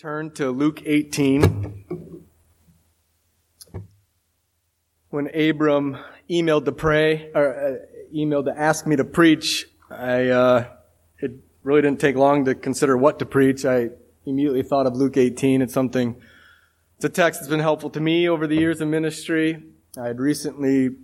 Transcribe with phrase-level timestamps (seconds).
[0.00, 2.24] turn to Luke 18.
[5.10, 5.98] When Abram
[6.30, 10.68] emailed to pray, or uh, emailed to ask me to preach, I, uh,
[11.18, 11.32] it
[11.62, 13.66] really didn't take long to consider what to preach.
[13.66, 13.90] I
[14.24, 15.60] immediately thought of Luke 18.
[15.60, 16.16] It's something,
[16.96, 19.62] it's a text that's been helpful to me over the years of ministry.
[19.98, 20.96] I had recently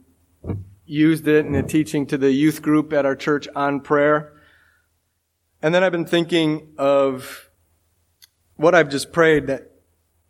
[0.86, 4.32] used it in a teaching to the youth group at our church on prayer.
[5.60, 7.45] And then I've been thinking of
[8.56, 9.70] what I've just prayed that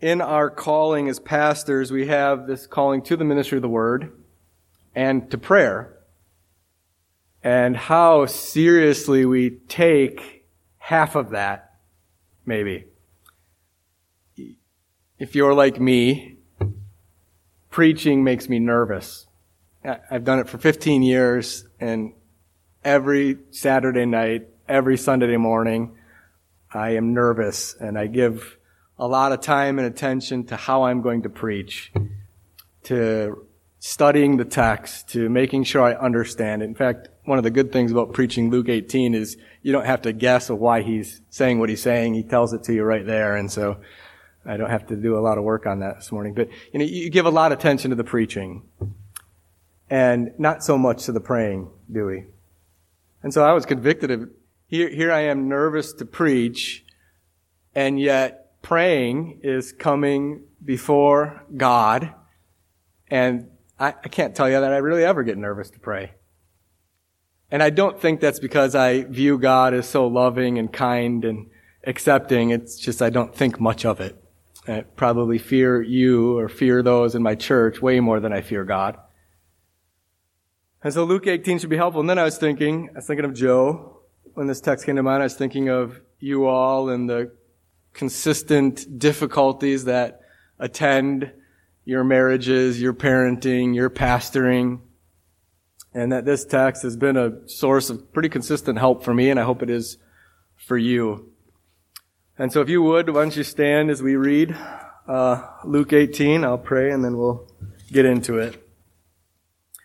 [0.00, 4.12] in our calling as pastors, we have this calling to the ministry of the word
[4.94, 5.96] and to prayer.
[7.43, 10.44] And how seriously we take
[10.79, 11.75] half of that,
[12.44, 12.86] maybe.
[15.18, 16.39] If you're like me,
[17.70, 19.26] preaching makes me nervous.
[20.11, 22.12] I've done it for 15 years and
[22.84, 25.96] every Saturday night, every Sunday morning,
[26.72, 28.58] I am nervous and I give
[28.98, 31.92] a lot of time and attention to how I'm going to preach,
[32.84, 33.47] to
[33.78, 36.67] studying the text, to making sure I understand it.
[36.67, 40.03] In fact, one of the good things about preaching Luke 18 is you don't have
[40.03, 42.14] to guess of why he's saying what he's saying.
[42.14, 43.36] He tells it to you right there.
[43.36, 43.78] And so
[44.45, 46.34] I don't have to do a lot of work on that this morning.
[46.34, 48.62] But you know, you give a lot of attention to the preaching
[49.91, 52.25] and not so much to the praying, do we?
[53.23, 54.30] And so I was convicted of
[54.69, 56.84] here, here I am nervous to preach,
[57.75, 62.12] and yet praying is coming before God.
[63.08, 66.12] And I, I can't tell you that I really ever get nervous to pray.
[67.50, 71.48] And I don't think that's because I view God as so loving and kind and
[71.86, 72.51] accepting.
[72.51, 74.20] It's just I don't think much of it.
[74.67, 78.64] I probably fear you or fear those in my church way more than I fear
[78.64, 78.98] God.
[80.83, 82.01] And so Luke 18 should be helpful.
[82.01, 83.95] And then I was thinking, I was thinking of Joe,
[84.35, 87.33] when this text came to mind, I was thinking of you all and the
[87.93, 90.21] consistent difficulties that
[90.59, 91.33] attend
[91.85, 94.81] your marriages, your parenting, your pastoring,
[95.95, 99.41] and that this text has been a source of pretty consistent help for me, and
[99.41, 99.98] I hope it is
[100.57, 101.33] for you.
[102.39, 104.55] And so if you would, why don't you stand as we read
[105.09, 106.45] uh, Luke 18?
[106.45, 107.51] I'll pray and then we'll
[107.91, 108.63] get into it.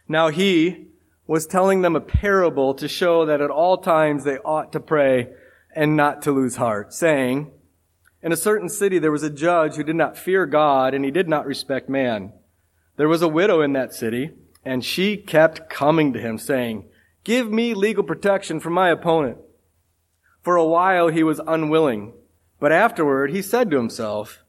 [0.08, 0.88] Now he,
[1.32, 5.30] was telling them a parable to show that at all times they ought to pray
[5.74, 7.50] and not to lose heart, saying,
[8.22, 11.10] In a certain city there was a judge who did not fear God and he
[11.10, 12.34] did not respect man.
[12.98, 14.32] There was a widow in that city,
[14.66, 16.90] and she kept coming to him, saying,
[17.24, 19.38] Give me legal protection from my opponent.
[20.42, 22.12] For a while he was unwilling,
[22.60, 24.44] but afterward he said to himself,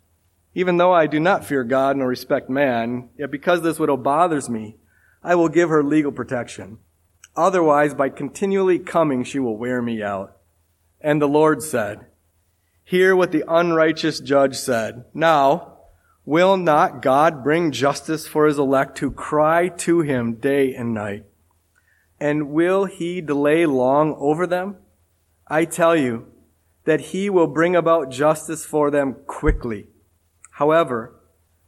[0.52, 4.50] Even though I do not fear God nor respect man, yet because this widow bothers
[4.50, 4.78] me,
[5.22, 6.78] I will give her legal protection.
[7.36, 10.36] Otherwise, by continually coming, she will wear me out.
[11.00, 12.06] And the Lord said,
[12.84, 15.04] Hear what the unrighteous judge said.
[15.14, 15.78] Now,
[16.24, 21.24] will not God bring justice for his elect who cry to him day and night?
[22.20, 24.76] And will he delay long over them?
[25.48, 26.26] I tell you
[26.84, 29.88] that he will bring about justice for them quickly.
[30.52, 31.14] However,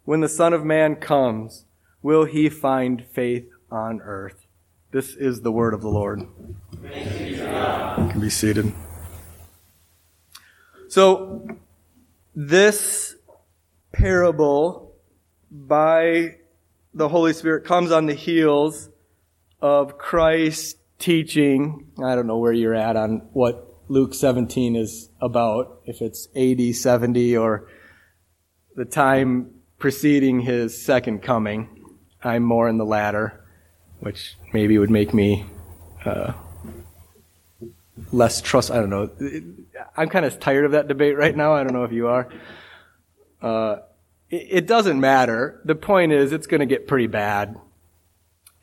[0.05, 1.65] when the Son of Man comes,
[2.05, 4.47] will he find faith on earth?
[4.93, 6.29] This is the word of the Lord.
[6.93, 8.73] Can be seated.
[10.89, 11.49] So,
[12.37, 13.17] this
[13.91, 14.95] parable
[15.51, 16.37] by
[16.93, 18.91] the Holy Spirit comes on the heels
[19.61, 21.91] of Christ's teaching.
[22.05, 26.77] I don't know where you're at on what Luke 17 is about, if it's AD
[26.77, 27.69] 70 or
[28.77, 31.74] the time preceding his second coming.
[32.25, 33.45] I'm more in the latter,
[34.01, 35.45] which maybe would make me
[36.05, 36.33] uh,
[38.13, 38.71] less trust.
[38.71, 39.11] I don't know.
[39.97, 41.55] I'm kind of tired of that debate right now.
[41.55, 42.29] I don't know if you are.
[43.43, 43.77] Uh,
[44.31, 45.61] it, doesn't matter.
[45.65, 47.61] The point is, it's going to get pretty bad.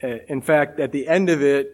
[0.04, 1.74] Uh, in fact, at the end of it,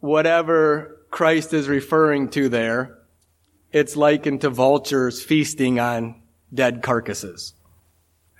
[0.00, 2.98] whatever Christ is referring to there,
[3.72, 6.20] it's likened to vultures feasting on
[6.52, 7.54] dead carcasses.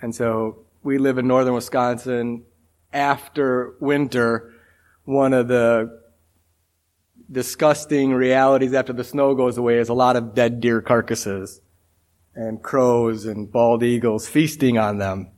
[0.01, 2.45] And so we live in northern Wisconsin.
[2.93, 4.53] After winter,
[5.05, 6.01] one of the
[7.31, 11.61] disgusting realities after the snow goes away is a lot of dead deer carcasses
[12.35, 15.31] and crows and bald eagles feasting on them.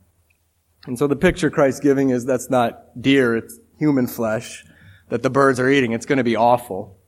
[0.86, 4.64] And so the picture Christ's giving is that's not deer, it's human flesh
[5.08, 5.92] that the birds are eating.
[5.92, 6.98] It's going to be awful.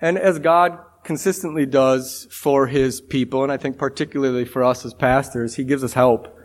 [0.00, 4.92] And as God consistently does for his people, and I think particularly for us as
[4.92, 6.36] pastors, he gives us help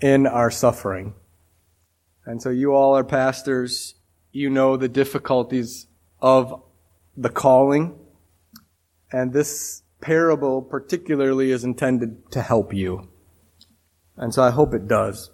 [0.00, 1.14] in our suffering.
[2.24, 3.94] And so you all are pastors.
[4.32, 5.86] You know the difficulties
[6.20, 6.62] of
[7.16, 7.98] the calling.
[9.12, 13.08] And this parable particularly is intended to help you.
[14.16, 15.30] And so I hope it does.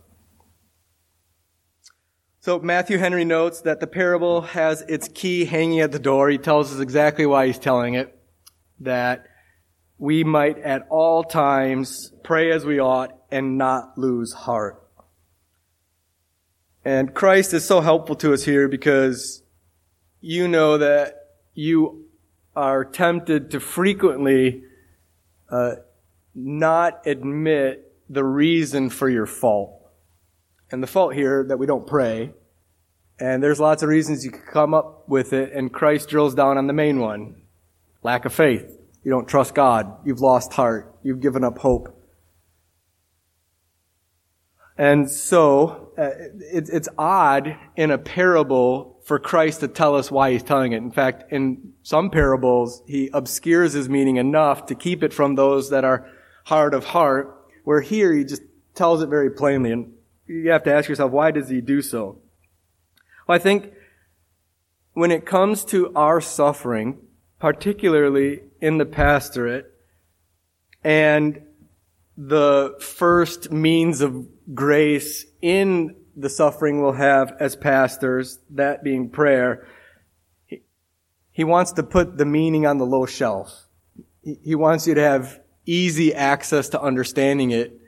[2.40, 6.28] So Matthew Henry notes that the parable has its key hanging at the door.
[6.28, 8.18] He tells us exactly why he's telling it.
[8.80, 9.26] That
[9.96, 14.78] we might at all times pray as we ought and not lose heart.
[16.84, 19.42] And Christ is so helpful to us here because
[20.20, 22.06] you know that you
[22.54, 24.64] are tempted to frequently
[25.50, 25.76] uh,
[26.34, 29.78] not admit the reason for your fault.
[30.70, 32.32] And the fault here that we don't pray.
[33.18, 36.58] And there's lots of reasons you could come up with it, and Christ drills down
[36.58, 37.42] on the main one.
[38.02, 38.78] Lack of faith.
[39.04, 39.98] You don't trust God.
[40.04, 40.94] You've lost heart.
[41.02, 42.01] You've given up hope.
[44.78, 46.10] And so, uh,
[46.40, 50.78] it, it's odd in a parable for Christ to tell us why he's telling it.
[50.78, 55.70] In fact, in some parables, he obscures his meaning enough to keep it from those
[55.70, 56.08] that are
[56.44, 58.42] hard of heart, where here he just
[58.74, 59.72] tells it very plainly.
[59.72, 59.92] And
[60.26, 62.18] you have to ask yourself, why does he do so?
[63.26, 63.72] Well, I think
[64.94, 66.98] when it comes to our suffering,
[67.38, 69.66] particularly in the pastorate,
[70.84, 71.42] and
[72.28, 79.66] the first means of grace in the suffering we'll have as pastors, that being prayer,
[80.44, 80.62] he,
[81.30, 83.66] he wants to put the meaning on the low shelf.
[84.22, 87.80] He, he wants you to have easy access to understanding it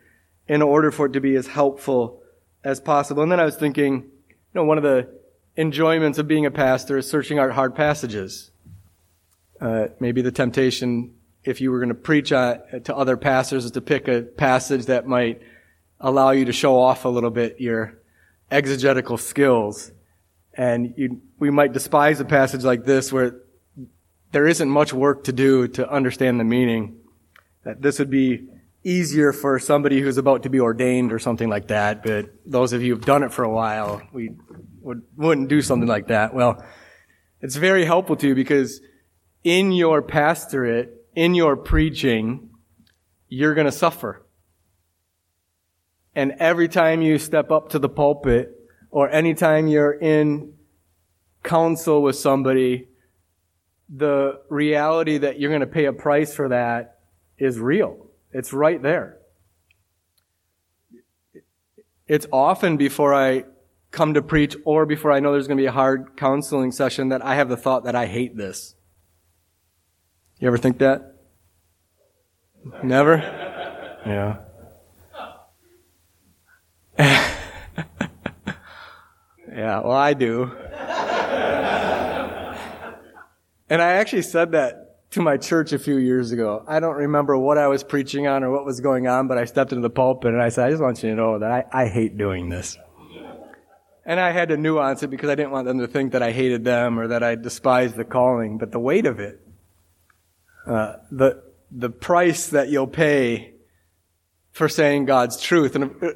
[0.48, 2.22] in order for it to be as helpful
[2.64, 3.22] as possible.
[3.22, 5.08] And then I was thinking, you know, one of the
[5.56, 8.50] enjoyments of being a pastor is searching out hard passages.
[9.60, 11.14] Uh, maybe the temptation,
[11.44, 14.86] if you were going to preach uh, to other pastors, is to pick a passage
[14.86, 15.42] that might
[16.00, 17.98] allow you to show off a little bit your
[18.50, 19.92] exegetical skills.
[20.54, 23.36] And you, we might despise a passage like this where
[24.32, 27.00] there isn't much work to do to understand the meaning.
[27.64, 28.48] That this would be
[28.84, 32.82] easier for somebody who's about to be ordained or something like that, but those of
[32.82, 34.30] you who've done it for a while, we
[34.82, 36.34] would, wouldn't do something like that.
[36.34, 36.62] Well,
[37.40, 38.80] it's very helpful to you because
[39.42, 42.50] in your pastorate, in your preaching,
[43.28, 44.24] you're going to suffer.
[46.14, 48.52] And every time you step up to the pulpit
[48.90, 50.54] or anytime you're in
[51.42, 52.88] counsel with somebody,
[53.88, 57.00] the reality that you're going to pay a price for that
[57.38, 58.06] is real.
[58.32, 59.18] It's right there.
[62.06, 63.44] It's often before I
[63.90, 67.08] come to preach or before I know there's going to be a hard counseling session
[67.08, 68.74] that I have the thought that I hate this.
[70.38, 71.14] You ever think that?
[72.82, 73.16] Never?
[74.06, 74.38] Yeah.
[76.98, 77.34] yeah,
[79.80, 80.44] well, I do.
[83.68, 86.64] and I actually said that to my church a few years ago.
[86.66, 89.44] I don't remember what I was preaching on or what was going on, but I
[89.44, 91.64] stepped into the pulpit and I said, I just want you to know that I,
[91.72, 92.76] I hate doing this.
[94.04, 96.32] And I had to nuance it because I didn't want them to think that I
[96.32, 99.40] hated them or that I despised the calling, but the weight of it,
[100.66, 103.54] uh, the, the price that you'll pay
[104.52, 105.74] for saying God's truth.
[105.76, 106.08] And uh,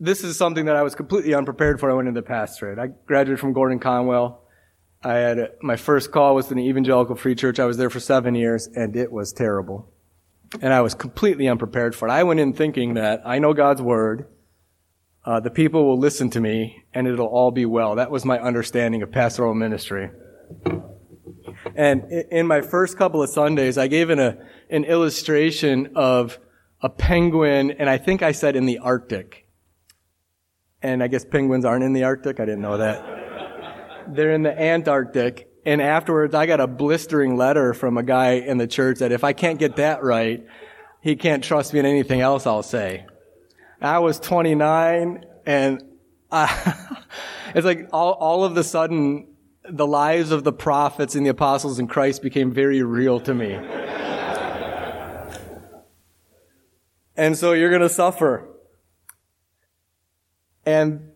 [0.00, 1.86] this is something that I was completely unprepared for.
[1.86, 2.78] When I went into the pastorate.
[2.78, 4.42] I graduated from Gordon Conwell.
[5.04, 7.58] I had a, my first call was to an evangelical free church.
[7.58, 9.92] I was there for seven years, and it was terrible.
[10.60, 12.12] And I was completely unprepared for it.
[12.12, 14.28] I went in thinking that I know God's word,
[15.24, 17.96] uh, the people will listen to me, and it'll all be well.
[17.96, 20.10] That was my understanding of pastoral ministry.
[21.74, 24.38] And in my first couple of Sundays, I gave an, a,
[24.70, 26.38] an illustration of
[26.80, 29.46] a penguin, and I think I said in the Arctic.
[30.82, 32.40] And I guess penguins aren't in the Arctic.
[32.40, 33.22] I didn't know that
[34.08, 35.48] they're in the Antarctic.
[35.64, 39.22] And afterwards, I got a blistering letter from a guy in the church that if
[39.22, 40.44] I can't get that right,
[41.00, 43.06] he can't trust me in anything else I'll say.
[43.80, 45.82] I was 29 and
[46.30, 46.98] I,
[47.54, 49.31] it's like all, all of the sudden,
[49.72, 53.54] the lives of the prophets and the apostles and Christ became very real to me.
[57.16, 58.48] and so you're going to suffer.
[60.64, 61.10] And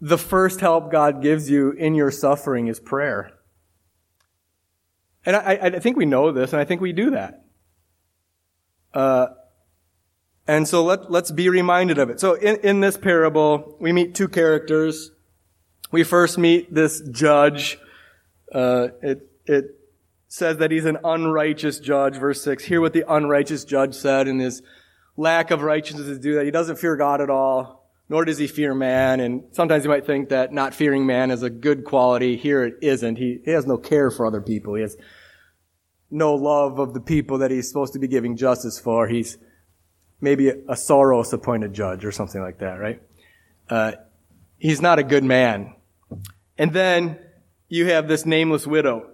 [0.00, 3.30] the first help God gives you in your suffering is prayer.
[5.24, 7.44] And I, I think we know this, and I think we do that.
[8.92, 9.28] Uh,
[10.48, 12.18] and so let, let's be reminded of it.
[12.18, 15.11] So in, in this parable, we meet two characters.
[15.92, 17.78] We first meet this judge.
[18.52, 19.78] Uh, it, it
[20.26, 22.16] says that he's an unrighteous judge.
[22.16, 22.64] Verse 6.
[22.64, 24.62] Hear what the unrighteous judge said in his
[25.16, 26.44] lack of righteousness is do that.
[26.44, 27.82] He doesn't fear God at all
[28.12, 29.20] nor does he fear man.
[29.20, 32.36] And sometimes you might think that not fearing man is a good quality.
[32.36, 33.16] Here it isn't.
[33.16, 34.74] He, he has no care for other people.
[34.74, 34.98] He has
[36.10, 39.08] no love of the people that he's supposed to be giving justice for.
[39.08, 39.38] He's
[40.20, 43.00] maybe a Soros appointed judge or something like that, right?
[43.70, 43.92] Uh,
[44.58, 45.74] he's not a good man.
[46.58, 47.18] And then
[47.68, 49.10] you have this nameless widow.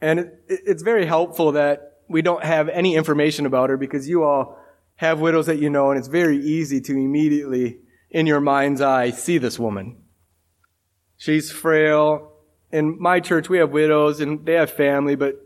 [0.00, 4.24] And it, it's very helpful that we don't have any information about her because you
[4.24, 4.58] all
[4.96, 7.78] have widows that you know, and it's very easy to immediately,
[8.10, 9.96] in your mind's eye, see this woman.
[11.16, 12.32] She's frail.
[12.72, 15.36] In my church, we have widows and they have family, but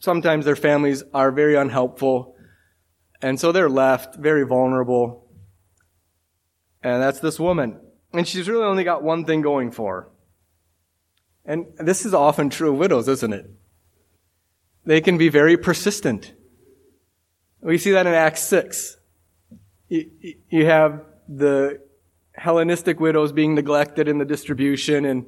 [0.00, 2.34] sometimes their families are very unhelpful.
[3.22, 5.30] And so they're left very vulnerable.
[6.82, 7.80] And that's this woman.
[8.12, 10.08] And she's really only got one thing going for her.
[11.50, 13.50] And this is often true of widows, isn't it?
[14.86, 16.32] They can be very persistent.
[17.60, 18.96] We see that in Acts 6.
[19.88, 21.80] You have the
[22.36, 25.26] Hellenistic widows being neglected in the distribution and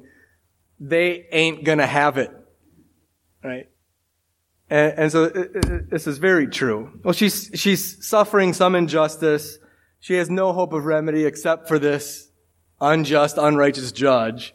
[0.79, 2.31] they ain't gonna have it.
[3.43, 3.67] Right?
[4.69, 7.01] And, and so this is very true.
[7.03, 9.57] Well, she's, she's suffering some injustice.
[9.99, 12.29] She has no hope of remedy except for this
[12.79, 14.53] unjust, unrighteous judge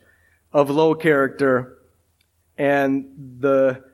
[0.52, 1.78] of low character
[2.56, 3.84] and the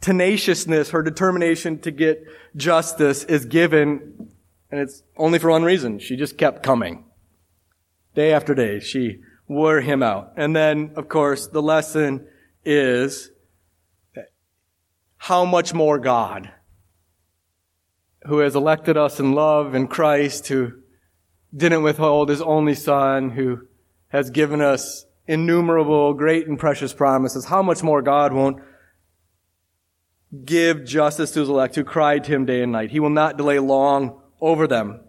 [0.00, 2.24] tenaciousness, her determination to get
[2.56, 4.30] justice is given,
[4.70, 5.98] and it's only for one reason.
[5.98, 7.04] She just kept coming.
[8.14, 10.32] Day after day, she wore him out.
[10.36, 12.26] And then, of course, the lesson
[12.64, 13.30] is
[15.16, 16.52] how much more God,
[18.26, 20.72] who has elected us in love in Christ, who
[21.56, 23.68] didn't withhold his only son, who
[24.08, 28.62] has given us innumerable great and precious promises, how much more God won't
[30.44, 32.90] give justice to his elect who cry to him day and night.
[32.90, 35.00] He will not delay long over them.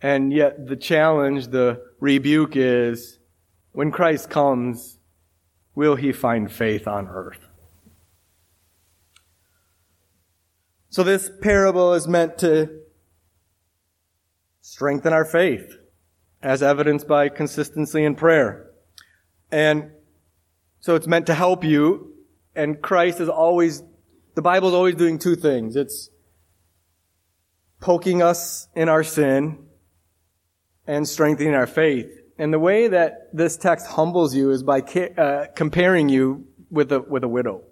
[0.00, 3.18] And yet the challenge, the rebuke is,
[3.72, 4.98] when Christ comes,
[5.74, 7.48] will he find faith on earth?
[10.90, 12.82] So this parable is meant to
[14.60, 15.78] strengthen our faith
[16.42, 18.70] as evidenced by consistency in prayer.
[19.50, 19.90] And
[20.80, 22.12] so it's meant to help you
[22.54, 23.82] and Christ is always,
[24.34, 25.76] the Bible is always doing two things.
[25.76, 26.10] It's
[27.80, 29.66] poking us in our sin
[30.86, 32.10] and strengthening our faith.
[32.38, 37.00] And the way that this text humbles you is by uh, comparing you with a,
[37.00, 37.62] with a widow.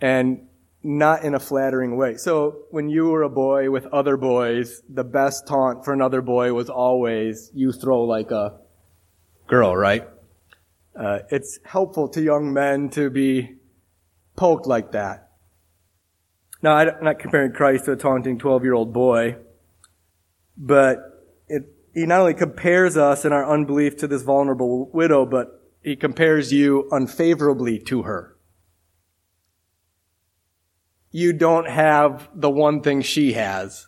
[0.00, 0.48] And
[0.84, 2.16] not in a flattering way.
[2.16, 6.52] So when you were a boy with other boys, the best taunt for another boy
[6.52, 8.58] was always, you throw like a
[9.46, 10.08] girl, right?
[10.98, 13.56] Uh, it's helpful to young men to be
[14.36, 15.30] poked like that.
[16.62, 19.36] Now, I'm not comparing Christ to a taunting 12 year old boy,
[20.56, 20.98] but
[21.48, 25.96] it, he not only compares us in our unbelief to this vulnerable widow, but he
[25.96, 28.31] compares you unfavorably to her
[31.12, 33.86] you don't have the one thing she has.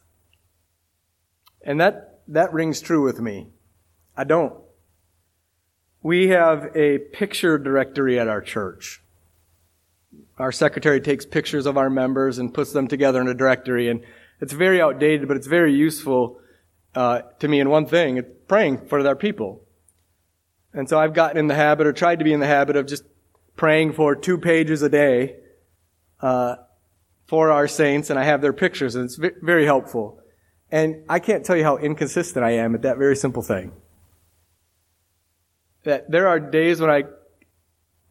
[1.63, 3.49] And that, that rings true with me.
[4.17, 4.55] I don't.
[6.03, 9.03] We have a picture directory at our church.
[10.37, 14.03] Our secretary takes pictures of our members and puts them together in a directory, and
[14.41, 16.39] it's very outdated, but it's very useful
[16.95, 19.63] uh, to me in one thing: it's praying for their people.
[20.73, 22.87] And so I've gotten in the habit, or tried to be in the habit, of
[22.87, 23.05] just
[23.57, 25.37] praying for two pages a day,
[26.21, 26.57] uh,
[27.27, 30.21] for our saints, and I have their pictures, and it's very helpful.
[30.71, 33.73] And I can't tell you how inconsistent I am at that very simple thing.
[35.85, 37.05] That there are days when I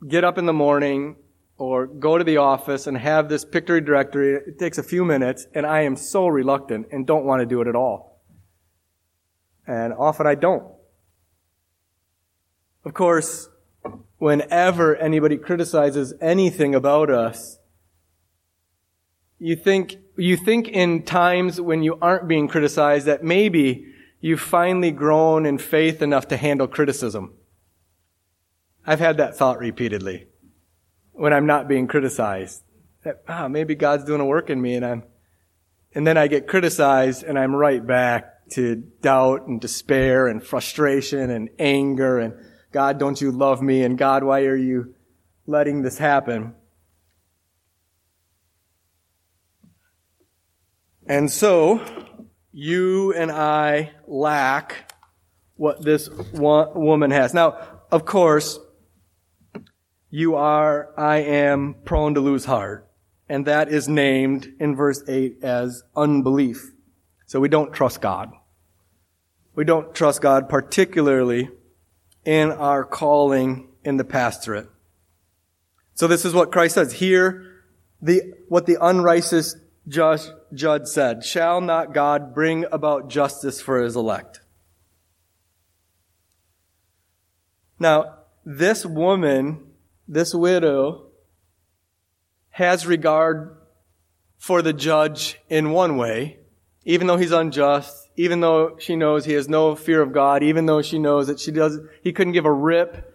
[0.07, 1.15] get up in the morning
[1.57, 4.35] or go to the office and have this picture directory.
[4.35, 7.61] It takes a few minutes, and I am so reluctant and don't want to do
[7.61, 8.21] it at all.
[9.65, 10.65] And often I don't.
[12.85, 13.47] Of course,
[14.17, 17.59] whenever anybody criticizes anything about us,
[19.43, 23.85] you think, you think in times when you aren't being criticized that maybe
[24.21, 27.33] you've finally grown in faith enough to handle criticism.
[28.87, 30.27] I've had that thought repeatedly
[31.11, 32.63] when I'm not being criticized.
[33.03, 35.03] That, ah, maybe God's doing a work in me and I'm,
[35.93, 41.29] and then I get criticized and I'm right back to doubt and despair and frustration
[41.29, 42.33] and anger and
[42.71, 43.83] God, don't you love me?
[43.83, 44.95] And God, why are you
[45.45, 46.55] letting this happen?
[51.05, 51.81] And so,
[52.51, 54.93] you and I lack
[55.55, 57.33] what this woman has.
[57.33, 57.57] Now,
[57.91, 58.59] of course,
[60.09, 62.89] you are, I am prone to lose heart.
[63.27, 66.71] And that is named in verse 8 as unbelief.
[67.25, 68.31] So we don't trust God.
[69.55, 71.49] We don't trust God particularly
[72.25, 74.69] in our calling in the pastorate.
[75.95, 76.93] So this is what Christ says.
[76.93, 77.61] Here,
[78.01, 79.55] the, what the unrighteous
[79.87, 81.23] judge, said.
[81.23, 84.41] Shall not God bring about justice for his elect?
[87.79, 89.71] Now, this woman,
[90.07, 91.07] this widow,
[92.51, 93.57] has regard
[94.37, 96.39] for the judge in one way,
[96.85, 100.65] even though he's unjust, even though she knows he has no fear of God, even
[100.65, 103.11] though she knows that she does, he couldn't give a rip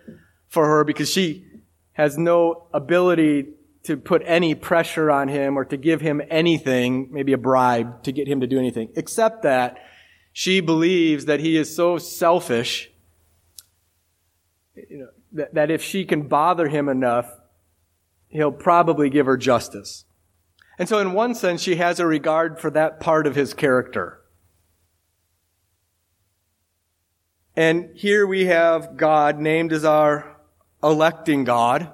[0.48, 1.46] for her because she
[1.92, 3.46] has no ability
[3.88, 8.12] to put any pressure on him or to give him anything, maybe a bribe to
[8.12, 9.78] get him to do anything, except that
[10.30, 12.90] she believes that he is so selfish
[14.74, 17.32] you know, that, that if she can bother him enough,
[18.28, 20.04] he'll probably give her justice.
[20.78, 24.20] And so in one sense, she has a regard for that part of his character.
[27.56, 30.36] And here we have God named as our
[30.82, 31.90] electing God,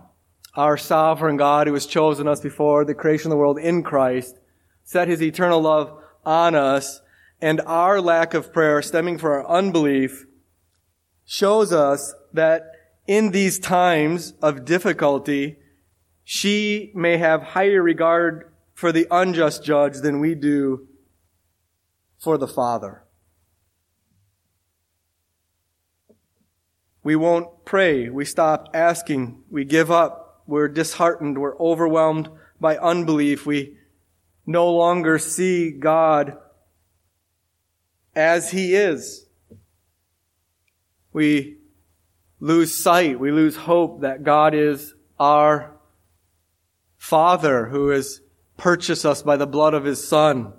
[0.54, 4.38] our sovereign God who has chosen us before the creation of the world in Christ,
[4.82, 7.00] set his eternal love on us,
[7.40, 10.26] and our lack of prayer stemming from our unbelief
[11.25, 12.64] shows us that
[13.06, 15.56] in these times of difficulty,
[16.23, 20.88] she may have higher regard for the unjust judge than we do
[22.18, 23.04] for the Father.
[27.02, 28.08] We won't pray.
[28.08, 29.42] We stop asking.
[29.50, 30.24] We give up.
[30.46, 31.38] We're disheartened.
[31.38, 32.28] We're overwhelmed
[32.60, 33.46] by unbelief.
[33.46, 33.78] We
[34.46, 36.36] no longer see God
[38.14, 39.26] as He is.
[41.12, 41.58] We
[42.40, 43.18] lose sight.
[43.18, 45.76] We lose hope that God is our
[46.96, 48.20] Father who has
[48.56, 50.52] purchased us by the blood of His Son.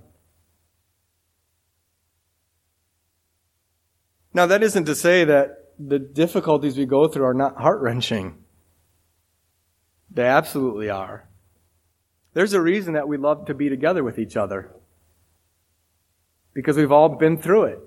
[4.33, 8.44] Now, that isn't to say that the difficulties we go through are not heart wrenching.
[10.15, 11.27] They absolutely are.
[12.33, 14.71] There's a reason that we love to be together with each other.
[16.53, 17.79] Because we've all been through it.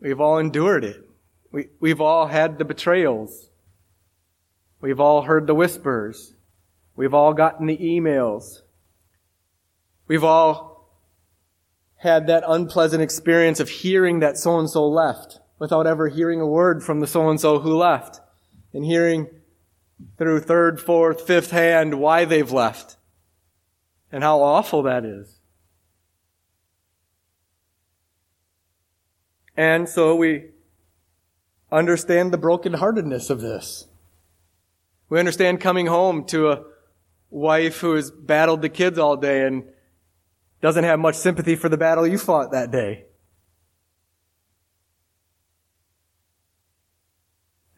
[0.00, 1.04] We've all endured it.
[1.50, 3.50] We, we've all had the betrayals.
[4.80, 6.34] We've all heard the whispers.
[6.94, 8.60] We've all gotten the emails.
[10.06, 10.76] We've all
[11.96, 16.46] had that unpleasant experience of hearing that so and so left without ever hearing a
[16.46, 18.20] word from the so and so who left
[18.72, 19.28] and hearing
[20.18, 22.96] through third, fourth, fifth hand why they've left
[24.12, 25.38] and how awful that is.
[29.56, 30.50] And so we
[31.72, 33.86] understand the brokenheartedness of this.
[35.08, 36.64] We understand coming home to a
[37.30, 39.64] wife who has battled the kids all day and
[40.60, 43.04] doesn't have much sympathy for the battle you fought that day.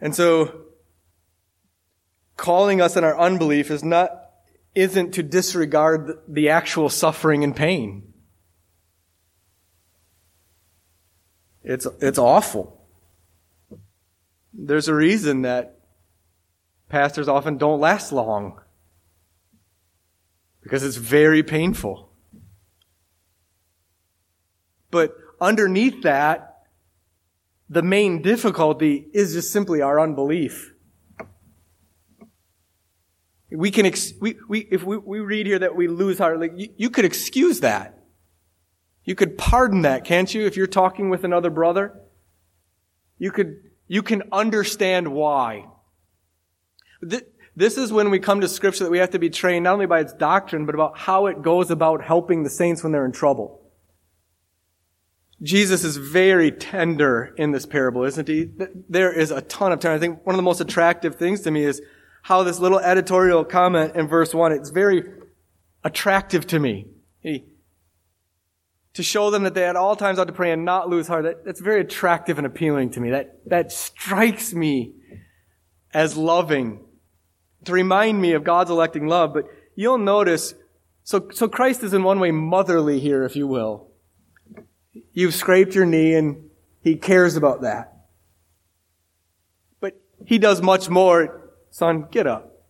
[0.00, 0.67] And so,
[2.38, 4.30] calling us in our unbelief is not,
[4.74, 8.14] isn't to disregard the actual suffering and pain.
[11.62, 12.80] It's, it's awful.
[14.54, 15.80] There's a reason that
[16.88, 18.60] pastors often don't last long
[20.62, 22.10] because it's very painful.
[24.90, 26.62] But underneath that,
[27.68, 30.72] the main difficulty is just simply our unbelief.
[33.50, 36.52] We can, ex- we, we, if we, we read here that we lose heart, like,
[36.56, 37.98] you, you could excuse that.
[39.04, 41.98] You could pardon that, can't you, if you're talking with another brother?
[43.18, 43.56] You could,
[43.86, 45.66] you can understand why.
[47.00, 49.86] This is when we come to scripture that we have to be trained not only
[49.86, 53.12] by its doctrine, but about how it goes about helping the saints when they're in
[53.12, 53.62] trouble.
[55.42, 58.50] Jesus is very tender in this parable, isn't he?
[58.88, 59.96] There is a ton of tender.
[59.96, 61.80] I think one of the most attractive things to me is
[62.22, 65.04] how this little editorial comment in verse 1, it's very
[65.84, 66.86] attractive to me.
[67.20, 67.44] He,
[68.94, 71.24] to show them that they at all times ought to pray and not lose heart,
[71.24, 73.10] that, that's very attractive and appealing to me.
[73.10, 74.94] That, that strikes me
[75.94, 76.84] as loving
[77.64, 79.34] to remind me of God's electing love.
[79.34, 80.54] But you'll notice,
[81.04, 83.88] so, so Christ is in one way motherly here, if you will.
[85.12, 86.50] You've scraped your knee and
[86.82, 87.92] he cares about that.
[89.80, 91.47] But he does much more.
[91.70, 92.64] Son, get up.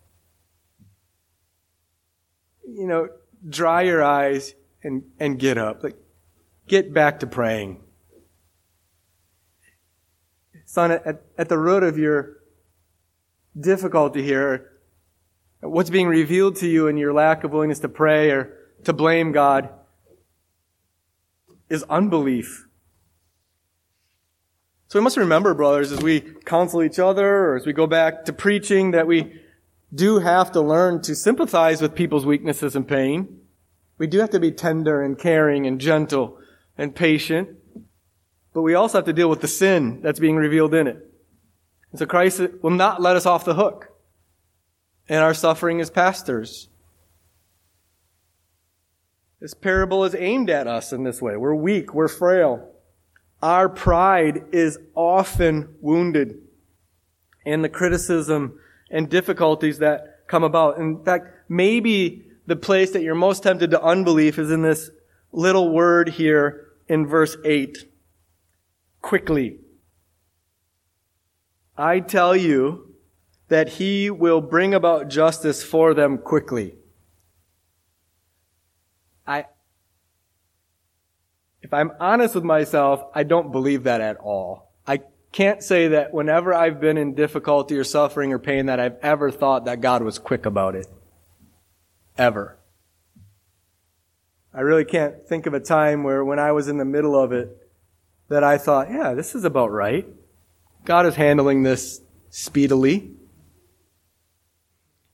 [2.67, 3.09] You know,
[3.49, 5.83] dry your eyes and, and get up.
[5.83, 5.97] Like,
[6.67, 7.83] get back to praying.
[10.65, 12.39] Son, at, at the root of your
[13.59, 14.79] difficulty here
[15.61, 19.33] What's being revealed to you in your lack of willingness to pray or to blame
[19.33, 19.71] God
[21.69, 22.68] is unbelief.
[24.89, 28.25] So we must remember, brothers, as we counsel each other or as we go back
[28.25, 29.33] to preaching, that we,
[29.95, 33.41] do have to learn to sympathize with people's weaknesses and pain.
[33.97, 36.39] We do have to be tender and caring and gentle
[36.77, 37.51] and patient.
[38.53, 40.97] But we also have to deal with the sin that's being revealed in it.
[41.91, 43.89] And so Christ will not let us off the hook
[45.09, 46.69] in our suffering as pastors.
[49.41, 51.37] This parable is aimed at us in this way.
[51.37, 52.75] We're weak, we're frail.
[53.43, 56.41] Our pride is often wounded
[57.45, 58.59] in the criticism
[58.91, 60.79] and difficulties that come about.
[60.79, 64.91] In fact, maybe the place that you're most tempted to unbelief is in this
[65.33, 67.87] little word here in verse 8.
[69.03, 69.59] Quickly.
[71.77, 72.95] I tell you
[73.49, 76.75] that he will bring about justice for them quickly.
[79.27, 79.45] I,
[81.63, 84.73] if I'm honest with myself, I don't believe that at all.
[84.87, 85.01] I
[85.33, 89.31] can't say that whenever I've been in difficulty or suffering or pain that I've ever
[89.31, 90.87] thought that God was quick about it.
[92.17, 92.59] Ever.
[94.55, 97.33] I really can't think of a time where when I was in the middle of
[97.33, 97.57] it
[98.29, 100.07] that I thought, yeah, this is about right.
[100.85, 103.13] God is handling this speedily.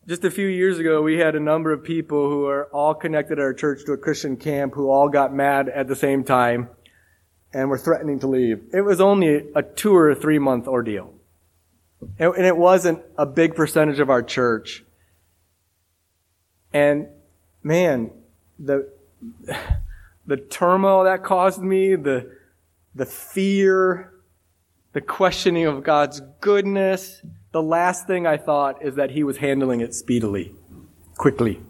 [0.07, 3.39] Just a few years ago, we had a number of people who are all connected
[3.39, 6.69] at our church to a Christian camp who all got mad at the same time
[7.55, 8.63] and were threatening to leave.
[8.75, 11.15] It was only a two or three month ordeal.
[12.19, 14.85] And it wasn't a big percentage of our church.
[16.71, 17.09] And
[17.63, 18.11] man,
[18.59, 18.91] the,
[20.27, 22.31] the turmoil that caused me, the,
[22.95, 24.13] the fear,
[24.93, 27.23] the questioning of God's goodness,
[27.55, 30.53] the last thing I thought is that he was handling it speedily,
[31.17, 31.61] quickly.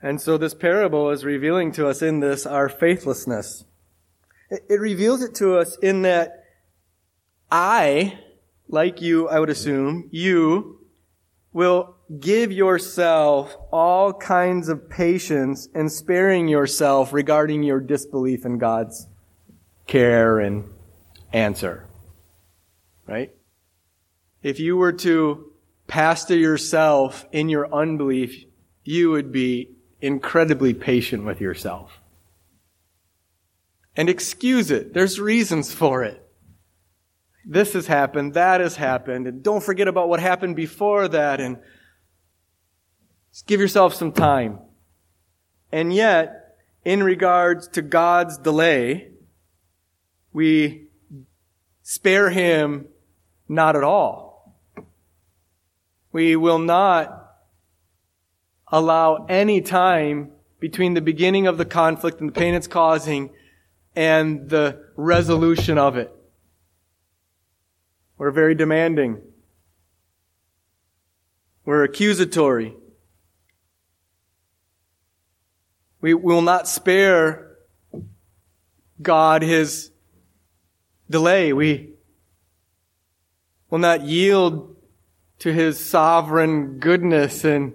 [0.00, 3.64] And so this parable is revealing to us in this our faithlessness.
[4.48, 6.44] It, reveals it to us in that
[7.50, 8.20] I,
[8.68, 10.78] like you, I would assume, you
[11.52, 19.08] will give yourself all kinds of patience and sparing yourself regarding your disbelief in God's
[19.86, 20.64] care and
[21.32, 21.86] answer.
[23.06, 23.32] Right?
[24.42, 25.52] If you were to
[25.86, 28.44] pastor yourself in your unbelief,
[28.84, 29.70] you would be
[30.00, 32.00] incredibly patient with yourself.
[33.96, 34.92] And excuse it.
[34.92, 36.22] There's reasons for it.
[37.44, 41.58] This has happened, that has happened, and don't forget about what happened before that, and
[43.30, 44.58] just give yourself some time.
[45.70, 49.12] And yet, in regards to God's delay,
[50.36, 50.88] we
[51.80, 52.86] spare him
[53.48, 54.54] not at all.
[56.12, 57.32] We will not
[58.68, 63.30] allow any time between the beginning of the conflict and the pain it's causing
[63.94, 66.14] and the resolution of it.
[68.18, 69.22] We're very demanding.
[71.64, 72.76] We're accusatory.
[76.02, 77.56] We will not spare
[79.00, 79.92] God his
[81.08, 81.52] delay.
[81.52, 81.94] We
[83.70, 84.76] will not yield
[85.40, 87.74] to his sovereign goodness and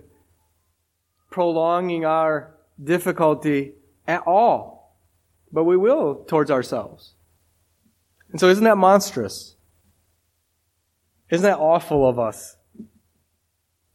[1.29, 3.73] prolonging our difficulty
[4.07, 4.97] at all.
[5.51, 7.13] But we will towards ourselves.
[8.31, 9.55] And so isn't that monstrous?
[11.29, 12.57] Isn't that awful of us?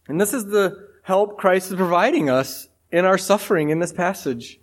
[0.08, 4.60] And this is the help Christ is providing us in our suffering in this passage.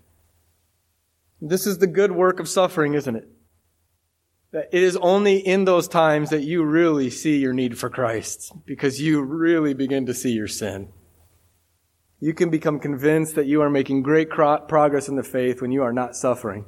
[1.41, 3.27] This is the good work of suffering, isn't it?
[4.53, 8.53] That it is only in those times that you really see your need for Christ
[8.65, 10.93] because you really begin to see your sin.
[12.19, 15.83] You can become convinced that you are making great progress in the faith when you
[15.83, 16.65] are not suffering.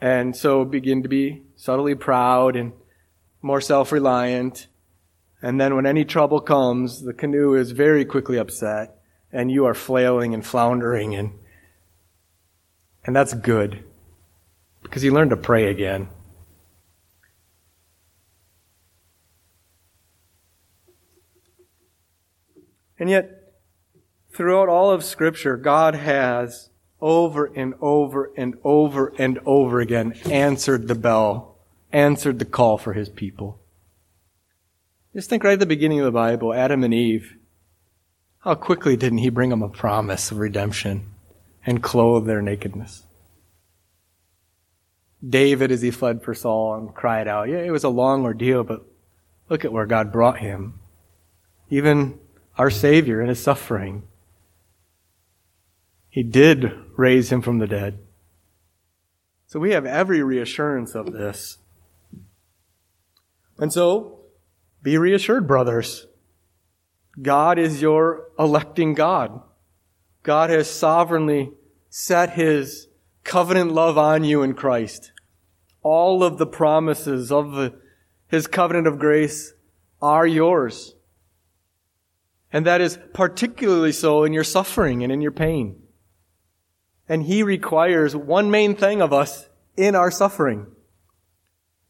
[0.00, 2.72] And so begin to be subtly proud and
[3.42, 4.68] more self reliant.
[5.42, 8.98] And then when any trouble comes, the canoe is very quickly upset
[9.32, 11.32] and you are flailing and floundering and
[13.04, 13.84] and that's good
[14.88, 16.08] because he learned to pray again.
[22.98, 23.54] And yet,
[24.32, 26.70] throughout all of Scripture, God has
[27.00, 31.58] over and over and over and over again answered the bell,
[31.92, 33.60] answered the call for his people.
[35.14, 37.36] Just think right at the beginning of the Bible, Adam and Eve.
[38.40, 41.06] How quickly didn't he bring them a promise of redemption
[41.64, 43.04] and clothe their nakedness?
[45.26, 47.48] David as he fled for Saul and cried out.
[47.48, 48.84] Yeah, it was a long ordeal, but
[49.48, 50.78] look at where God brought him.
[51.70, 52.18] Even
[52.56, 54.02] our Savior in his suffering.
[56.08, 57.98] He did raise him from the dead.
[59.46, 61.58] So we have every reassurance of this.
[63.58, 64.20] And so,
[64.82, 66.06] be reassured, brothers.
[67.20, 69.42] God is your electing God.
[70.22, 71.52] God has sovereignly
[71.88, 72.87] set his
[73.28, 75.12] covenant love on you in Christ.
[75.82, 77.74] All of the promises of
[78.26, 79.52] his covenant of grace
[80.00, 80.94] are yours.
[82.50, 85.82] And that is particularly so in your suffering and in your pain.
[87.06, 90.66] And he requires one main thing of us in our suffering.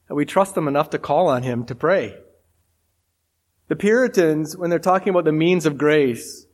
[0.09, 2.17] That we trust him enough to call on him to pray.
[3.69, 6.47] The Puritans, when they're talking about the means of grace,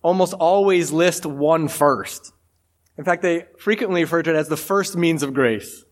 [0.00, 2.30] almost always list one first.
[2.96, 5.84] In fact, they frequently refer to it as the first means of grace.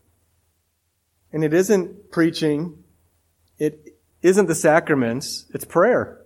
[1.32, 2.84] And it isn't preaching.
[3.58, 5.46] It isn't the sacraments.
[5.52, 6.20] It's prayer.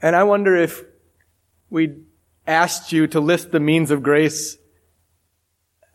[0.00, 0.82] And I wonder if
[1.70, 1.96] we
[2.46, 4.56] asked you to list the means of grace,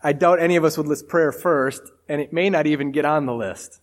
[0.02, 3.04] I doubt any of us would list prayer first, and it may not even get
[3.04, 3.80] on the list.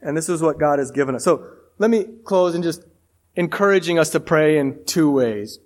[0.00, 1.24] And this is what God has given us.
[1.24, 1.46] So
[1.78, 2.84] let me close in just
[3.34, 5.58] encouraging us to pray in two ways.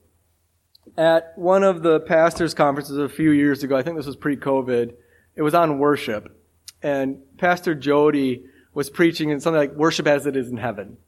[0.97, 4.95] At one of the pastors' conferences a few years ago, I think this was pre-COVID,
[5.35, 6.39] it was on worship.
[6.83, 10.99] And Pastor Jody was preaching in something like worship as it is in heaven.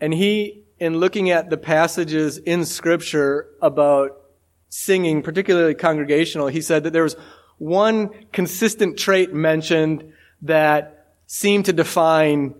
[0.00, 4.20] And he, in looking at the passages in scripture about
[4.68, 7.16] singing, particularly congregational, he said that there was
[7.58, 12.54] one consistent trait mentioned that seemed to define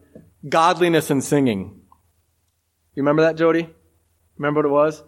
[0.47, 1.81] godliness in singing.
[2.95, 3.69] You remember that, Jody?
[4.37, 5.03] Remember what it was?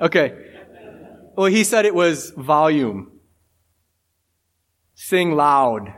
[0.00, 0.34] Okay.
[1.36, 3.20] Well, he said it was volume.
[4.94, 5.94] Sing loud.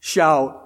[0.00, 0.60] Shout.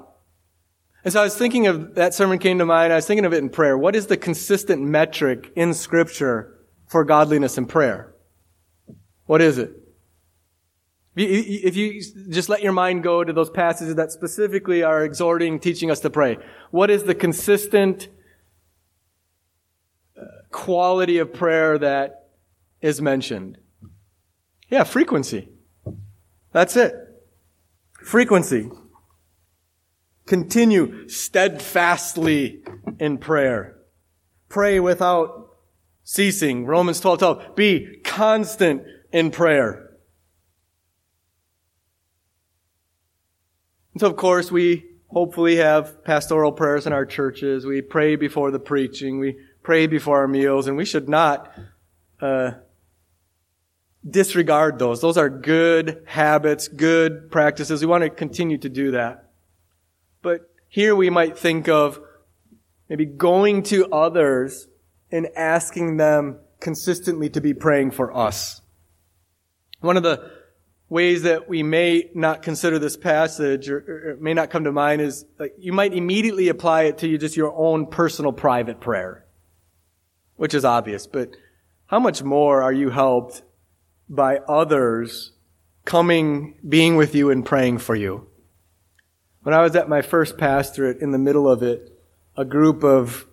[1.05, 2.93] And so I was thinking of that sermon came to mind.
[2.93, 3.79] I was thinking of it in prayer.
[3.79, 8.15] What is the consistent metric in scripture for godliness in prayer?
[9.27, 9.73] What is it?
[11.17, 15.91] If you just let your mind go to those passages that specifically are exhorting, teaching
[15.91, 16.39] us to pray,
[16.71, 18.09] what is the consistent
[20.51, 22.31] quality of prayer that
[22.81, 23.59] is mentioned?
[24.69, 25.49] Yeah, frequency.
[26.53, 26.95] That's it.
[28.03, 28.71] Frequency.
[30.27, 32.63] Continue steadfastly
[32.99, 33.77] in prayer.
[34.49, 35.57] Pray without
[36.05, 36.67] ceasing.
[36.67, 37.57] Romans 12, 12.
[37.57, 38.83] Be constant
[39.13, 39.91] in prayer.
[43.95, 47.67] And so, of course, we hopefully have pastoral prayers in our churches.
[47.67, 49.19] We pray before the preaching.
[49.19, 51.53] We pray before our meals, and we should not
[52.23, 52.53] uh,
[54.09, 55.03] disregard those.
[55.03, 57.83] Those are good habits, good practices.
[57.83, 59.29] We want to continue to do that.
[60.23, 62.01] But here we might think of
[62.89, 64.69] maybe going to others
[65.13, 68.63] and asking them consistently to be praying for us.
[69.81, 70.31] One of the
[70.89, 75.03] ways that we may not consider this passage or, or may not come to mind
[75.03, 79.27] is like you might immediately apply it to just your own personal private prayer,
[80.39, 81.31] which is obvious, but
[81.87, 83.43] how much more are you helped
[84.09, 85.33] by others
[85.85, 88.27] coming, being with you and praying for you?
[89.43, 91.93] When I was at my first pastorate, in the middle of it,
[92.37, 93.27] a group of,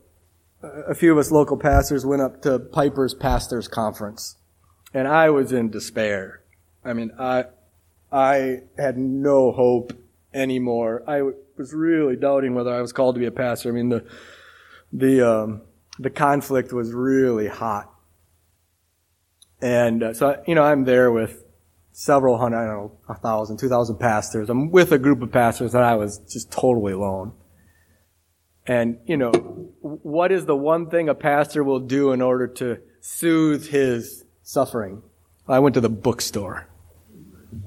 [0.63, 4.37] a few of us local pastors went up to Piper's Pastors Conference.
[4.93, 6.41] And I was in despair.
[6.83, 7.45] I mean, I,
[8.11, 9.93] I had no hope
[10.33, 11.03] anymore.
[11.07, 11.21] I
[11.57, 13.69] was really doubting whether I was called to be a pastor.
[13.69, 14.05] I mean, the,
[14.91, 15.61] the, um,
[15.99, 17.91] the conflict was really hot.
[19.61, 21.43] And uh, so, you know, I'm there with
[21.91, 24.49] several hundred, I don't know, a thousand, two thousand pastors.
[24.49, 27.33] I'm with a group of pastors and I was just totally alone.
[28.67, 29.31] And, you know,
[29.81, 35.03] what is the one thing a pastor will do in order to soothe his suffering?
[35.47, 36.67] I went to the bookstore.
[37.53, 37.61] I'm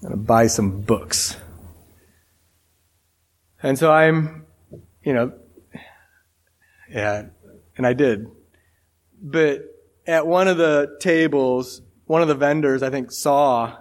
[0.00, 1.36] going to buy some books.
[3.62, 4.46] And so I'm,
[5.02, 5.32] you know,
[6.90, 7.26] yeah,
[7.76, 8.26] and I did.
[9.20, 9.62] But
[10.06, 13.76] at one of the tables, one of the vendors, I think, saw,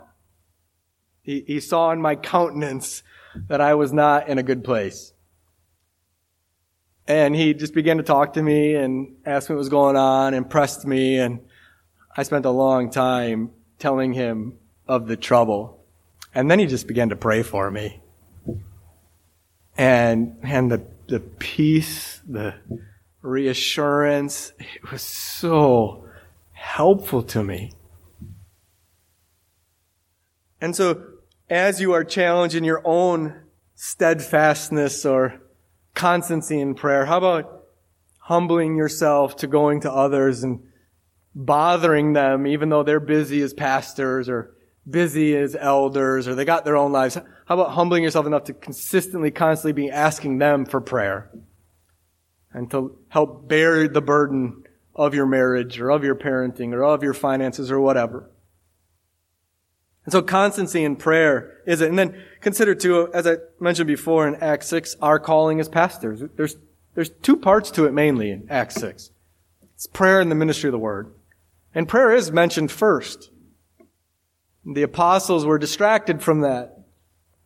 [1.22, 3.04] he, he saw in my countenance
[3.48, 5.14] that I was not in a good place.
[7.08, 10.34] And he just began to talk to me and ask me what was going on
[10.34, 11.20] and pressed me.
[11.20, 11.40] And
[12.18, 15.84] I spent a long time telling him of the trouble.
[16.34, 18.02] And then he just began to pray for me.
[19.78, 22.56] And, and the, the peace, the
[23.26, 26.08] reassurance, it was so
[26.52, 27.72] helpful to me.
[30.62, 31.04] And so,
[31.50, 33.42] as you are challenged in your own
[33.76, 35.42] steadfastness or
[35.94, 37.66] constancy in prayer, how about
[38.20, 40.64] humbling yourself to going to others and
[41.36, 44.56] bothering them, even though they're busy as pastors or
[44.90, 47.16] busy as elders or they got their own lives.
[47.16, 51.30] How about humbling yourself enough to consistently, constantly be asking them for prayer
[52.56, 54.64] and to help bear the burden
[54.96, 58.32] of your marriage or of your parenting or of your finances or whatever.
[60.06, 61.90] And so constancy in prayer is it.
[61.90, 66.24] And then consider too, as I mentioned before in Acts 6, our calling as pastors.
[66.38, 66.56] There's,
[66.94, 69.12] there's two parts to it mainly in Acts 6.
[69.74, 71.14] It's prayer and the ministry of the word.
[71.74, 73.32] And prayer is mentioned first.
[74.66, 76.72] The apostles were distracted from that.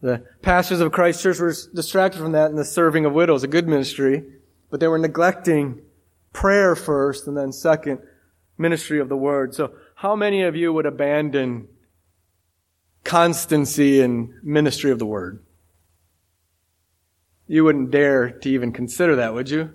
[0.01, 3.47] The pastors of Christ Church were distracted from that in the serving of widows, a
[3.47, 4.23] good ministry,
[4.69, 5.81] but they were neglecting
[6.33, 7.99] prayer first and then second,
[8.57, 9.55] ministry of the word.
[9.55, 11.67] So how many of you would abandon
[13.03, 15.43] constancy in ministry of the word?
[17.47, 19.73] You wouldn't dare to even consider that, would you?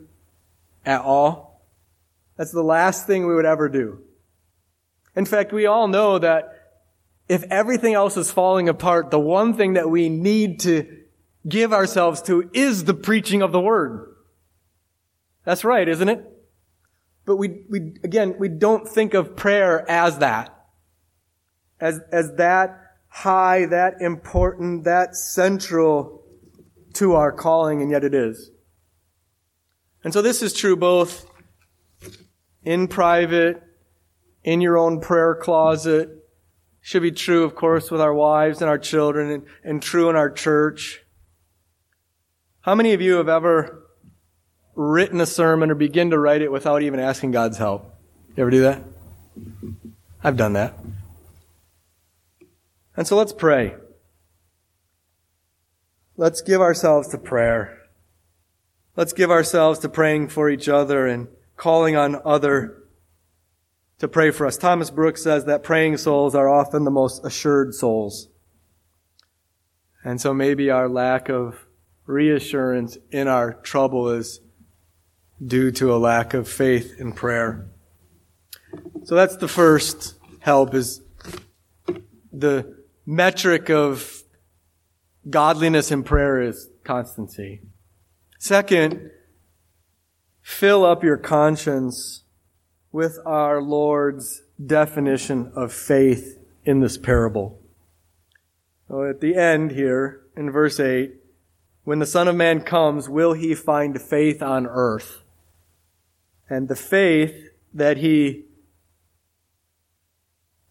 [0.87, 1.66] At all?
[2.37, 4.00] That's the last thing we would ever do.
[5.16, 6.61] In fact, we all know that
[7.28, 10.87] if everything else is falling apart, the one thing that we need to
[11.48, 14.13] give ourselves to is the preaching of the word.
[15.44, 16.24] That's right, isn't it?
[17.26, 20.50] But we, we, again, we don't think of prayer as that.
[21.80, 26.22] As, as that high, that important, that central
[26.94, 28.50] to our calling, and yet it is.
[30.02, 31.26] And so this is true both
[32.62, 33.62] in private,
[34.42, 36.11] in your own prayer closet,
[36.80, 40.16] should be true, of course, with our wives and our children and, and true in
[40.16, 41.00] our church.
[42.61, 43.83] How many of you have ever
[44.74, 47.94] written a sermon or begin to write it without even asking God's help?
[48.37, 48.82] You ever do that?
[50.22, 50.74] I've done that.
[52.96, 53.74] And so let's pray.
[56.16, 57.78] Let's give ourselves to prayer.
[58.96, 62.84] Let's give ourselves to praying for each other and calling on other
[63.98, 64.56] to pray for us.
[64.56, 68.28] Thomas Brooks says that praying souls are often the most assured souls.
[70.04, 71.66] And so maybe our lack of
[72.06, 74.40] reassurance in our trouble is
[75.44, 77.66] due to a lack of faith in prayer.
[79.04, 81.00] So that's the first help is
[82.33, 82.76] the
[83.07, 84.22] metric of
[85.28, 87.61] godliness in prayer is constancy.
[88.38, 89.11] Second,
[90.42, 92.22] fill up your conscience
[92.92, 97.61] with our Lord's definition of faith in this parable.
[98.88, 101.14] So at the end here, in verse 8,
[101.85, 105.23] when the Son of Man comes, will he find faith on earth?
[106.48, 108.44] And the faith that he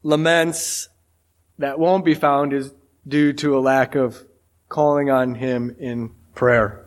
[0.03, 0.89] laments
[1.57, 2.73] that won't be found is
[3.07, 4.25] due to a lack of
[4.69, 6.85] calling on him in prayer.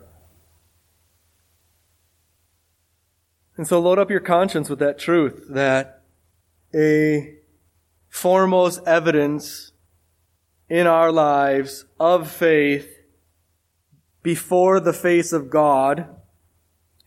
[3.55, 6.03] And so load up your conscience with that truth that
[6.75, 7.35] a
[8.07, 9.71] foremost evidence
[10.69, 12.93] in our lives of faith
[14.21, 16.16] before the face of God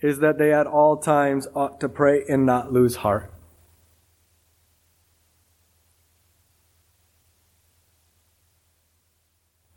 [0.03, 3.33] is that they at all times ought to pray and not lose heart.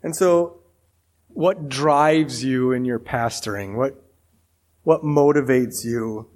[0.02, 0.60] And so,
[1.28, 3.74] what drives you in your pastoring?
[3.74, 4.02] What,
[4.82, 6.28] what motivates you?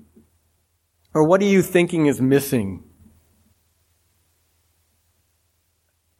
[1.14, 2.84] Or what are you thinking is missing?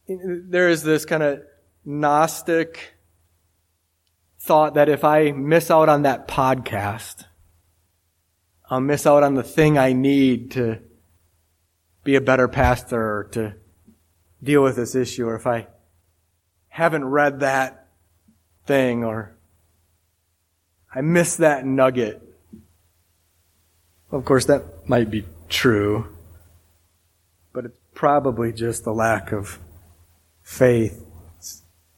[0.07, 1.41] There is this kind of
[1.85, 2.93] Gnostic
[4.39, 7.25] thought that if I miss out on that podcast,
[8.69, 10.79] I'll miss out on the thing I need to
[12.03, 13.55] be a better pastor or to
[14.43, 15.67] deal with this issue, or if I
[16.69, 17.87] haven't read that
[18.65, 19.35] thing, or
[20.93, 22.21] I miss that nugget.
[24.11, 26.15] Of course, that might be true,
[27.53, 29.59] but it's probably just the lack of
[30.41, 31.03] faith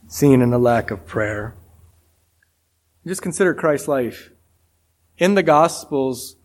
[0.08, 1.56] seen in a lack of prayer.
[3.06, 4.32] Just consider Christ's life.
[5.18, 6.36] In the Gospels,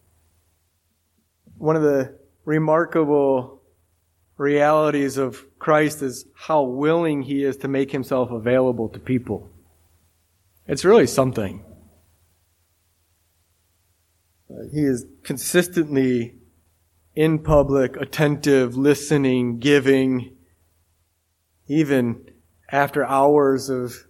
[1.59, 3.62] one of the remarkable
[4.37, 9.51] realities of Christ is how willing he is to make himself available to people.
[10.66, 11.64] It's really something.
[14.72, 16.35] He is consistently
[17.14, 20.37] in public, attentive, listening, giving.
[21.66, 22.30] Even
[22.70, 24.07] after hours of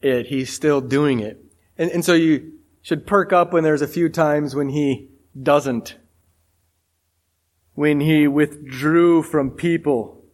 [0.00, 1.42] it, he's still doing it.
[1.76, 2.52] And, and so you
[2.82, 5.08] should perk up when there's a few times when he
[5.40, 5.96] doesn't.
[7.76, 10.24] When he withdrew from people.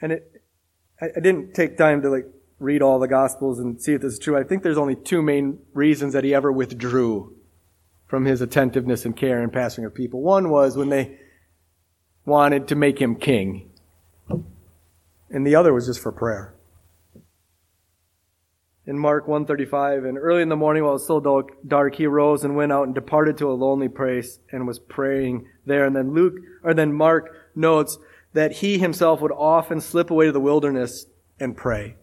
[0.00, 0.42] And it,
[0.98, 2.24] I, didn't take time to like
[2.58, 4.38] read all the gospels and see if this is true.
[4.38, 7.36] I think there's only two main reasons that he ever withdrew
[8.06, 10.22] from his attentiveness and care and passing of people.
[10.22, 11.18] One was when they
[12.24, 13.70] wanted to make him king.
[15.30, 16.54] and the other was just for prayer.
[18.86, 21.20] In Mark 135, and early in the morning while it was still
[21.66, 25.46] dark, he rose and went out and departed to a lonely place and was praying
[25.66, 25.84] there.
[25.84, 27.98] And then Luke, or then Mark notes
[28.32, 31.06] that he himself would often slip away to the wilderness
[31.38, 31.96] and pray.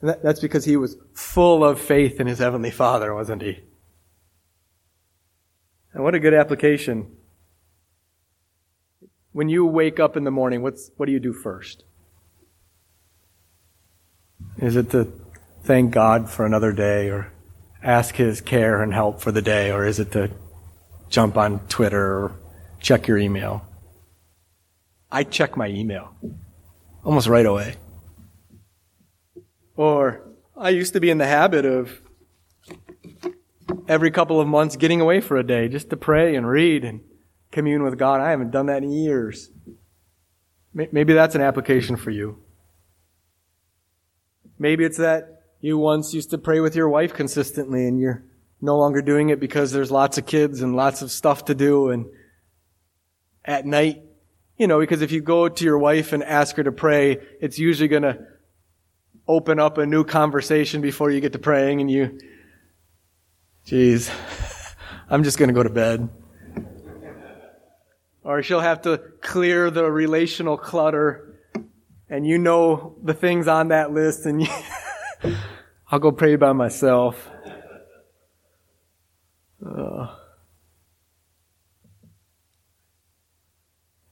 [0.00, 3.60] And that, that's because he was full of faith in his heavenly Father, wasn't he?
[5.94, 7.16] And what a good application.
[9.30, 11.84] When you wake up in the morning, what's, what do you do first?
[14.58, 15.12] Is it to
[15.64, 17.32] thank God for another day or
[17.82, 20.30] ask His care and help for the day, or is it to
[21.08, 22.32] jump on Twitter or
[22.80, 23.64] check your email?
[25.10, 26.14] I check my email
[27.04, 27.76] almost right away.
[29.76, 30.22] Or
[30.56, 32.00] I used to be in the habit of
[33.88, 37.00] every couple of months getting away for a day just to pray and read and
[37.50, 38.20] commune with God.
[38.20, 39.50] I haven't done that in years.
[40.72, 42.41] Maybe that's an application for you.
[44.62, 48.22] Maybe it's that you once used to pray with your wife consistently and you're
[48.60, 51.90] no longer doing it because there's lots of kids and lots of stuff to do
[51.90, 52.06] and
[53.44, 54.04] at night,
[54.56, 57.58] you know, because if you go to your wife and ask her to pray, it's
[57.58, 58.24] usually going to
[59.26, 62.20] open up a new conversation before you get to praying and you,
[63.64, 64.12] geez,
[65.10, 66.08] I'm just going to go to bed.
[68.22, 71.31] Or she'll have to clear the relational clutter
[72.12, 74.48] and you know the things on that list and you,
[75.90, 77.16] I'll go pray by myself.
[79.64, 80.14] Uh.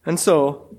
[0.07, 0.79] And so,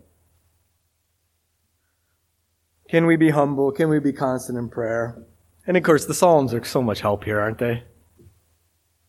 [2.90, 3.72] can we be humble?
[3.72, 5.24] Can we be constant in prayer?
[5.68, 7.84] And of course, the Psalms are so much help here, aren't they?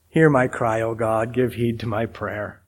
[0.08, 2.61] Hear my cry, O God, give heed to my prayer.